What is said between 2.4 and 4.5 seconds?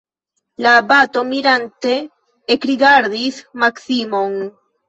ekrigardis Maksimon.